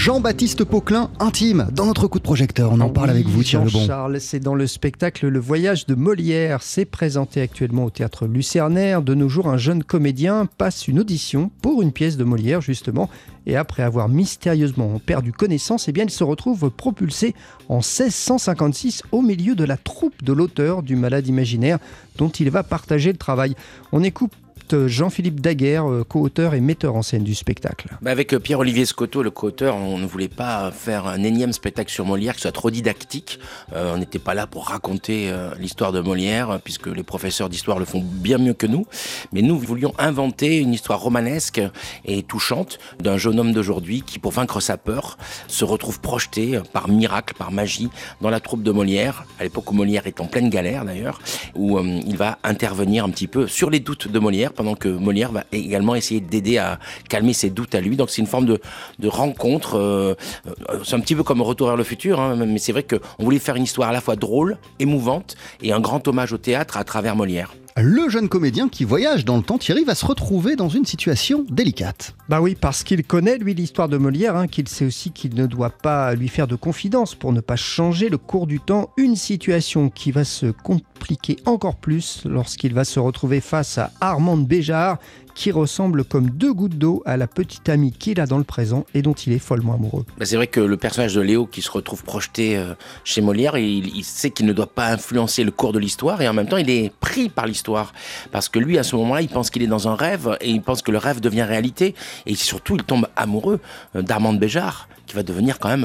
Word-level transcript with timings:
Jean-Baptiste 0.00 0.64
Pauquelin, 0.64 1.10
intime, 1.20 1.68
dans 1.72 1.84
notre 1.84 2.08
coup 2.08 2.18
de 2.18 2.24
projecteur. 2.24 2.72
On 2.72 2.80
en 2.80 2.88
parle 2.88 3.10
avec 3.10 3.26
vous, 3.26 3.42
Thierry 3.42 3.66
Lebon. 3.66 3.84
Charles, 3.86 4.18
c'est 4.18 4.40
dans 4.40 4.54
le 4.54 4.66
spectacle 4.66 5.28
Le 5.28 5.38
Voyage 5.38 5.84
de 5.84 5.94
Molière. 5.94 6.62
C'est 6.62 6.86
présenté 6.86 7.42
actuellement 7.42 7.84
au 7.84 7.90
théâtre 7.90 8.26
Lucernaire. 8.26 9.02
De 9.02 9.12
nos 9.12 9.28
jours, 9.28 9.46
un 9.46 9.58
jeune 9.58 9.84
comédien 9.84 10.48
passe 10.56 10.88
une 10.88 11.00
audition 11.00 11.50
pour 11.60 11.82
une 11.82 11.92
pièce 11.92 12.16
de 12.16 12.24
Molière, 12.24 12.62
justement. 12.62 13.10
Et 13.46 13.56
après 13.56 13.82
avoir 13.82 14.08
mystérieusement 14.08 14.98
perdu 15.04 15.32
connaissance, 15.32 15.86
eh 15.86 15.92
bien, 15.92 16.04
il 16.04 16.10
se 16.10 16.24
retrouve 16.24 16.70
propulsé 16.70 17.34
en 17.68 17.80
1656 17.80 19.02
au 19.12 19.20
milieu 19.20 19.54
de 19.54 19.64
la 19.64 19.76
troupe 19.76 20.24
de 20.24 20.32
l'auteur 20.32 20.82
du 20.82 20.96
Malade 20.96 21.26
imaginaire 21.26 21.78
dont 22.16 22.30
il 22.30 22.48
va 22.48 22.62
partager 22.62 23.12
le 23.12 23.18
travail. 23.18 23.54
On 23.92 24.02
écoute 24.02 24.32
Jean-Philippe 24.74 25.40
Daguerre, 25.40 25.90
euh, 25.90 26.04
co-auteur 26.04 26.54
et 26.54 26.60
metteur 26.60 26.96
en 26.96 27.02
scène 27.02 27.24
du 27.24 27.34
spectacle. 27.34 27.88
Bah, 28.02 28.10
avec 28.10 28.32
euh, 28.32 28.38
Pierre-Olivier 28.38 28.84
Scotto, 28.84 29.22
le 29.22 29.30
co-auteur, 29.30 29.76
on 29.76 29.98
ne 29.98 30.06
voulait 30.06 30.28
pas 30.28 30.70
faire 30.70 31.06
un 31.06 31.22
énième 31.22 31.52
spectacle 31.52 31.90
sur 31.90 32.04
Molière 32.04 32.34
qui 32.34 32.42
soit 32.42 32.52
trop 32.52 32.70
didactique. 32.70 33.38
Euh, 33.74 33.94
on 33.94 33.98
n'était 33.98 34.18
pas 34.18 34.34
là 34.34 34.46
pour 34.46 34.68
raconter 34.68 35.32
l'histoire 35.58 35.92
de 35.92 36.00
Molière, 36.00 36.60
puisque 36.62 36.86
les 36.86 37.02
professeurs 37.02 37.48
d'histoire 37.48 37.78
le 37.78 37.84
font 37.84 38.02
bien 38.04 38.38
mieux 38.38 38.54
que 38.54 38.66
nous. 38.66 38.86
Mais 39.32 39.42
nous 39.42 39.58
voulions 39.58 39.92
inventer 39.98 40.58
une 40.58 40.72
histoire 40.72 41.00
romanesque 41.00 41.60
et 42.04 42.22
touchante 42.22 42.78
d'un 43.00 43.16
jeune 43.16 43.38
homme 43.38 43.52
d'aujourd'hui 43.52 44.02
qui, 44.02 44.18
pour 44.18 44.32
vaincre 44.32 44.60
sa 44.60 44.76
peur, 44.76 45.18
se 45.46 45.64
retrouve 45.64 46.00
projeté 46.00 46.60
par 46.72 46.88
miracle, 46.88 47.34
par 47.36 47.52
magie, 47.52 47.90
dans 48.20 48.30
la 48.30 48.40
troupe 48.40 48.62
de 48.62 48.70
Molière, 48.70 49.24
à 49.38 49.44
l'époque 49.44 49.70
où 49.70 49.74
Molière 49.74 50.06
est 50.06 50.20
en 50.20 50.26
pleine 50.26 50.50
galère 50.50 50.84
d'ailleurs, 50.84 51.20
où 51.54 51.78
il 51.80 52.16
va 52.16 52.38
intervenir 52.44 53.04
un 53.04 53.10
petit 53.10 53.26
peu 53.26 53.46
sur 53.46 53.70
les 53.70 53.80
doutes 53.80 54.08
de 54.08 54.18
Molière 54.18 54.52
pendant 54.60 54.74
que 54.74 54.90
Molière 54.90 55.32
va 55.32 55.44
également 55.52 55.94
essayer 55.94 56.20
d'aider 56.20 56.58
à 56.58 56.78
calmer 57.08 57.32
ses 57.32 57.48
doutes 57.48 57.74
à 57.74 57.80
lui. 57.80 57.96
Donc 57.96 58.10
c'est 58.10 58.20
une 58.20 58.26
forme 58.26 58.44
de, 58.44 58.60
rencontre. 59.08 59.78
Euh, 59.78 60.14
euh, 60.46 60.80
c'est 60.84 60.96
un 60.96 61.00
petit 61.00 61.14
peu 61.14 61.22
comme 61.22 61.40
Retour 61.40 61.68
vers 61.68 61.78
le 61.78 61.84
futur, 61.84 62.20
hein, 62.20 62.36
mais 62.36 62.58
c'est 62.58 62.72
vrai 62.72 62.82
qu'on 62.82 63.24
voulait 63.24 63.38
faire 63.38 63.56
une 63.56 63.62
histoire 63.62 63.88
à 63.88 63.92
la 63.92 64.02
fois 64.02 64.16
drôle, 64.16 64.58
émouvante 64.78 65.34
et 65.62 65.72
un 65.72 65.80
grand 65.80 66.06
hommage 66.06 66.34
au 66.34 66.38
théâtre 66.38 66.76
à 66.76 66.84
travers 66.84 67.16
Molière 67.16 67.54
le 67.82 68.08
jeune 68.08 68.28
comédien 68.28 68.68
qui 68.68 68.84
voyage 68.84 69.24
dans 69.24 69.36
le 69.36 69.42
temps, 69.42 69.58
Thierry, 69.58 69.84
va 69.84 69.94
se 69.94 70.04
retrouver 70.04 70.56
dans 70.56 70.68
une 70.68 70.84
situation 70.84 71.44
délicate. 71.48 72.14
Bah 72.28 72.40
oui, 72.40 72.56
parce 72.58 72.82
qu'il 72.84 73.04
connaît, 73.04 73.38
lui, 73.38 73.54
l'histoire 73.54 73.88
de 73.88 73.96
Molière, 73.96 74.36
hein, 74.36 74.46
qu'il 74.46 74.68
sait 74.68 74.84
aussi 74.84 75.10
qu'il 75.10 75.34
ne 75.34 75.46
doit 75.46 75.70
pas 75.70 76.14
lui 76.14 76.28
faire 76.28 76.46
de 76.46 76.56
confidence 76.56 77.14
pour 77.14 77.32
ne 77.32 77.40
pas 77.40 77.56
changer 77.56 78.08
le 78.08 78.18
cours 78.18 78.46
du 78.46 78.60
temps. 78.60 78.90
Une 78.96 79.16
situation 79.16 79.90
qui 79.90 80.10
va 80.10 80.24
se 80.24 80.46
compliquer 80.46 81.36
encore 81.46 81.76
plus 81.76 82.22
lorsqu'il 82.24 82.74
va 82.74 82.84
se 82.84 83.00
retrouver 83.00 83.40
face 83.40 83.78
à 83.78 83.92
Armande 84.00 84.46
Béjart, 84.46 84.98
qui 85.40 85.52
ressemble 85.52 86.04
comme 86.04 86.28
deux 86.28 86.52
gouttes 86.52 86.76
d'eau 86.76 87.02
à 87.06 87.16
la 87.16 87.26
petite 87.26 87.70
amie 87.70 87.92
qu'il 87.92 88.20
a 88.20 88.26
dans 88.26 88.36
le 88.36 88.44
présent 88.44 88.84
et 88.92 89.00
dont 89.00 89.14
il 89.14 89.32
est 89.32 89.38
follement 89.38 89.72
amoureux. 89.72 90.04
Bah, 90.18 90.26
c'est 90.26 90.36
vrai 90.36 90.48
que 90.48 90.60
le 90.60 90.76
personnage 90.76 91.14
de 91.14 91.22
Léo 91.22 91.46
qui 91.46 91.62
se 91.62 91.70
retrouve 91.70 92.04
projeté 92.04 92.58
euh, 92.58 92.74
chez 93.04 93.22
Molière, 93.22 93.56
il, 93.56 94.04
sait 94.04 94.28
qu'il 94.28 94.44
ne 94.44 94.52
doit 94.52 94.66
pas 94.66 94.88
influencer 94.88 95.42
le 95.42 95.50
cours 95.50 95.72
de 95.72 95.78
l'histoire 95.78 96.20
et 96.20 96.28
en 96.28 96.34
même 96.34 96.46
temps 96.46 96.58
il 96.58 96.68
est 96.68 96.92
pris 97.00 97.30
par 97.30 97.46
l'histoire 97.46 97.94
parce 98.32 98.50
que 98.50 98.58
lui 98.58 98.76
à 98.76 98.82
ce 98.82 98.94
moment-là 98.96 99.22
il 99.22 99.30
pense 99.30 99.48
qu'il 99.48 99.62
est 99.62 99.66
dans 99.66 99.88
un 99.88 99.94
rêve 99.94 100.36
et 100.42 100.50
il 100.50 100.60
pense 100.60 100.82
que 100.82 100.90
le 100.90 100.98
rêve 100.98 101.20
devient 101.20 101.44
réalité 101.44 101.94
et 102.26 102.34
surtout 102.34 102.76
il 102.76 102.82
tombe 102.82 103.08
amoureux 103.16 103.60
euh, 103.96 104.02
d'Armande 104.02 104.38
Béjart 104.38 104.88
qui 105.10 105.16
va 105.16 105.24
devenir 105.24 105.58
quand 105.58 105.68
même, 105.68 105.84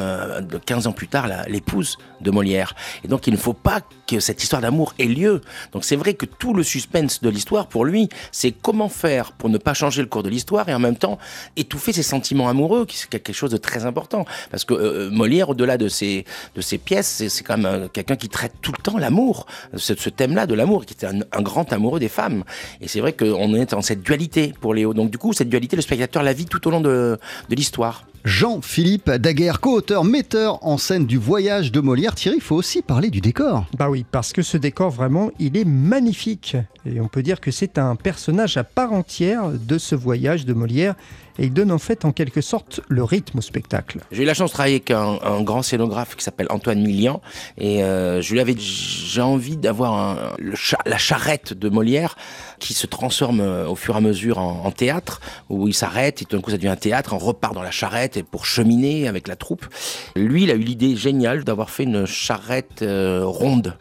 15 0.65 0.85
euh, 0.85 0.89
ans 0.89 0.93
plus 0.93 1.07
tard, 1.07 1.27
l'épouse 1.47 1.97
de 2.21 2.29
Molière. 2.29 2.75
Et 3.03 3.07
donc 3.07 3.25
il 3.25 3.33
ne 3.33 3.39
faut 3.39 3.53
pas 3.53 3.81
que 4.05 4.19
cette 4.19 4.43
histoire 4.43 4.61
d'amour 4.61 4.93
ait 4.99 5.05
lieu. 5.05 5.41
Donc 5.71 5.83
c'est 5.83 5.95
vrai 5.95 6.13
que 6.13 6.27
tout 6.27 6.53
le 6.53 6.61
suspense 6.61 7.23
de 7.23 7.29
l'histoire, 7.29 7.65
pour 7.65 7.85
lui, 7.85 8.07
c'est 8.31 8.51
comment 8.51 8.87
faire 8.87 9.31
pour 9.31 9.44
ne 9.49 9.57
pas 9.57 9.73
changer 9.73 10.01
le 10.01 10.07
cours 10.07 10.23
de 10.23 10.29
l'histoire 10.29 10.67
et 10.69 10.73
en 10.73 10.79
même 10.79 10.95
temps 10.95 11.17
étouffer 11.55 11.93
ses 11.93 12.03
sentiments 12.03 12.49
amoureux, 12.49 12.85
qui 12.85 12.97
c'est 12.97 13.09
quelque 13.09 13.33
chose 13.33 13.51
de 13.51 13.57
très 13.57 13.85
important. 13.85 14.25
Parce 14.51 14.65
que 14.65 14.73
euh, 14.73 15.09
Molière, 15.09 15.49
au-delà 15.49 15.77
de 15.77 15.87
ses, 15.87 16.25
de 16.55 16.77
pièces, 16.77 17.23
c'est 17.27 17.43
quand 17.43 17.57
même 17.57 17.65
euh, 17.65 17.87
quelqu'un 17.87 18.15
qui 18.15 18.29
traite 18.29 18.53
tout 18.61 18.71
le 18.75 18.81
temps 18.81 18.97
l'amour, 18.97 19.45
ce, 19.75 19.95
ce 19.95 20.09
thème-là 20.09 20.47
de 20.47 20.53
l'amour, 20.53 20.85
qui 20.85 20.93
était 20.93 21.07
un, 21.07 21.41
grand 21.41 21.71
amoureux 21.73 21.99
des 21.99 22.09
femmes. 22.09 22.43
Et 22.81 22.87
c'est 22.87 22.99
vrai 22.99 23.13
qu'on 23.13 23.53
est 23.53 23.71
dans 23.71 23.81
cette 23.81 24.01
dualité 24.01 24.53
pour 24.59 24.73
Léo. 24.73 24.93
Donc 24.93 25.11
du 25.11 25.17
coup, 25.17 25.33
cette 25.33 25.49
dualité, 25.49 25.75
le 25.75 25.81
spectateur 25.81 26.23
la 26.23 26.33
vit 26.33 26.45
tout 26.45 26.67
au 26.67 26.71
long 26.71 26.81
de, 26.81 27.17
de 27.49 27.55
l'histoire. 27.55 28.05
Jean-Philippe 28.25 29.11
Daguerre, 29.11 29.59
co-auteur, 29.59 30.03
metteur 30.03 30.57
en 30.65 30.79
scène 30.79 31.05
du 31.05 31.17
voyage 31.17 31.71
de 31.71 31.79
Molière. 31.79 32.15
Thierry, 32.15 32.37
il 32.37 32.41
faut 32.41 32.55
aussi 32.55 32.81
parler 32.81 33.11
du 33.11 33.21
décor. 33.21 33.67
Bah 33.77 33.87
oui, 33.87 34.03
parce 34.11 34.33
que 34.33 34.41
ce 34.41 34.57
décor, 34.57 34.89
vraiment, 34.89 35.29
il 35.37 35.55
est 35.55 35.63
magnifique. 35.63 36.57
Et 36.87 36.99
on 36.99 37.07
peut 37.07 37.21
dire 37.21 37.39
que 37.39 37.51
c'est 37.51 37.77
un 37.77 37.95
personnage 37.95 38.57
à 38.57 38.63
part 38.63 38.93
entière 38.93 39.51
de 39.51 39.77
ce 39.77 39.93
voyage 39.93 40.43
de 40.43 40.53
Molière 40.53 40.95
et 41.39 41.45
il 41.45 41.53
donne 41.53 41.71
en 41.71 41.77
fait 41.77 42.05
en 42.05 42.11
quelque 42.11 42.41
sorte 42.41 42.81
le 42.87 43.03
rythme 43.03 43.39
au 43.39 43.41
spectacle. 43.41 43.99
J'ai 44.11 44.23
eu 44.23 44.25
la 44.25 44.33
chance 44.33 44.51
de 44.51 44.53
travailler 44.53 44.75
avec 44.75 44.91
un, 44.91 45.41
grand 45.41 45.61
scénographe 45.61 46.15
qui 46.15 46.23
s'appelle 46.23 46.47
Antoine 46.49 46.81
Millian 46.81 47.21
et 47.57 47.83
euh, 47.83 48.21
je 48.21 48.33
lui 48.33 48.39
avais 48.39 48.55
j'ai 48.57 49.21
envie 49.21 49.57
d'avoir 49.57 50.35
la 50.85 50.97
charrette 50.97 51.53
de 51.53 51.69
Molière 51.69 52.15
qui 52.59 52.73
se 52.73 52.87
transforme 52.87 53.41
euh, 53.41 53.67
au 53.67 53.75
fur 53.75 53.95
et 53.95 53.97
à 53.97 54.01
mesure 54.01 54.39
en, 54.39 54.71
théâtre 54.71 55.21
où 55.49 55.67
il 55.67 55.73
s'arrête 55.73 56.21
et 56.21 56.25
tout 56.25 56.35
d'un 56.35 56.41
coup 56.41 56.51
ça 56.51 56.57
devient 56.57 56.69
un 56.69 56.75
théâtre, 56.75 57.13
on 57.13 57.17
repart 57.17 57.53
dans 57.53 57.61
la 57.61 57.71
charrette 57.71 58.17
et 58.17 58.23
pour 58.23 58.45
cheminer 58.45 59.07
avec 59.07 59.27
la 59.27 59.35
troupe. 59.35 59.65
Lui, 60.15 60.43
il 60.43 60.51
a 60.51 60.55
eu 60.55 60.59
l'idée 60.59 60.95
géniale 60.95 61.43
d'avoir 61.43 61.69
fait 61.69 61.83
une 61.83 62.05
charrette 62.05 62.81
euh, 62.81 63.21
ronde 63.25 63.77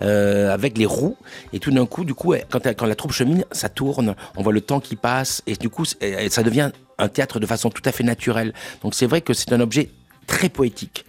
avec 0.00 0.78
les 0.78 0.86
roues 0.86 1.16
et 1.52 1.58
tout 1.58 1.70
d'un 1.70 1.86
coup, 1.86 2.04
du 2.04 2.14
coup, 2.14 2.34
quand, 2.50 2.66
quand 2.74 2.86
la 2.86 2.94
troupe 2.94 3.12
chemine, 3.12 3.44
ça 3.52 3.68
tourne, 3.68 4.14
on 4.36 4.42
voit 4.42 4.52
le 4.52 4.60
temps 4.60 4.80
qui 4.80 4.96
passe 4.96 5.42
et 5.46 5.54
du 5.54 5.68
coup 5.68 5.84
ça 5.84 6.42
devient 6.42 6.70
un 6.98 7.08
théâtre 7.08 7.40
de 7.40 7.46
façon 7.46 7.70
tout 7.70 7.82
à 7.84 7.92
fait 7.92 8.04
naturelle. 8.04 8.52
Donc 8.82 8.94
c'est 8.94 9.06
vrai 9.06 9.20
que 9.20 9.32
c'est 9.32 9.52
un 9.52 9.60
objet 9.60 9.90
très 10.26 10.48
poétique. 10.48 11.04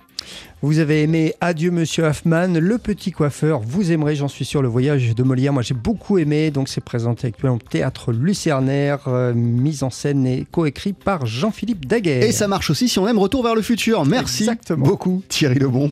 Vous 0.61 0.79
avez 0.79 1.03
aimé 1.03 1.33
Adieu 1.39 1.71
Monsieur 1.71 2.03
Hoffman, 2.03 2.47
Le 2.59 2.77
Petit 2.77 3.11
Coiffeur. 3.11 3.61
Vous 3.61 3.93
aimerez, 3.93 4.17
j'en 4.17 4.27
suis 4.27 4.43
sûr, 4.43 4.61
le 4.61 4.67
voyage 4.67 5.15
de 5.15 5.23
Molière. 5.23 5.53
Moi, 5.53 5.61
j'ai 5.61 5.73
beaucoup 5.73 6.17
aimé. 6.17 6.51
Donc, 6.51 6.67
c'est 6.67 6.83
présenté 6.83 7.27
actuellement 7.27 7.55
au 7.55 7.59
théâtre 7.59 8.11
Lucernaire, 8.11 9.07
euh, 9.07 9.33
mise 9.33 9.83
en 9.83 9.89
scène 9.89 10.27
et 10.27 10.45
coécrit 10.51 10.91
par 10.91 11.25
Jean-Philippe 11.25 11.85
Daguerre. 11.85 12.23
Et 12.23 12.33
ça 12.33 12.49
marche 12.49 12.69
aussi 12.69 12.89
si 12.89 12.99
on 12.99 13.07
aime 13.07 13.19
Retour 13.19 13.41
vers 13.41 13.55
le 13.55 13.61
futur. 13.61 14.05
Merci 14.05 14.49
beaucoup, 14.71 15.23
Thierry 15.29 15.59
Lebon. 15.59 15.87